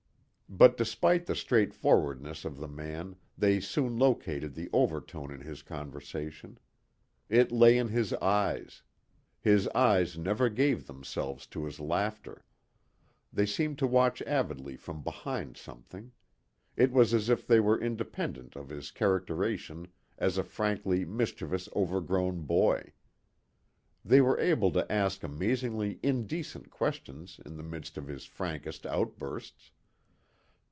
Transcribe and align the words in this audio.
But 0.53 0.75
despite 0.75 1.27
the 1.27 1.33
straightforwardness 1.35 2.43
of 2.43 2.57
the 2.57 2.67
man 2.67 3.15
they 3.37 3.61
soon 3.61 3.97
located 3.97 4.53
the 4.53 4.69
overtone 4.73 5.31
in 5.31 5.39
his 5.39 5.63
conversation. 5.63 6.59
It 7.29 7.53
lay 7.53 7.77
in 7.77 7.87
his 7.87 8.11
eyes. 8.15 8.83
His 9.39 9.69
eyes 9.69 10.17
never 10.17 10.49
gave 10.49 10.87
themselves 10.87 11.47
to 11.47 11.63
his 11.63 11.79
laughter. 11.79 12.43
They 13.31 13.45
seemed 13.45 13.77
to 13.79 13.87
watch 13.87 14.21
avidly 14.23 14.75
from 14.75 15.03
behind 15.03 15.55
something. 15.55 16.11
It 16.75 16.91
was 16.91 17.13
as 17.13 17.29
if 17.29 17.47
they 17.47 17.61
were 17.61 17.79
independent 17.79 18.57
of 18.57 18.67
his 18.67 18.91
characterization 18.91 19.87
as 20.17 20.37
a 20.37 20.43
frankly 20.43 21.05
mischievous 21.05 21.69
overgrown 21.73 22.41
boy. 22.41 22.91
They 24.03 24.19
were 24.19 24.37
able 24.37 24.73
to 24.73 24.91
ask 24.91 25.23
amazingly 25.23 25.97
indecent 26.03 26.69
questions 26.71 27.39
in 27.45 27.55
the 27.55 27.63
midst 27.63 27.97
of 27.97 28.07
his 28.07 28.25
frankest 28.25 28.85
outbursts. 28.85 29.71